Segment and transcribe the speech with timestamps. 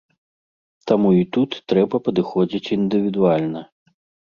[0.91, 3.65] Таму і тут трэба падыходзіць індывідуальна.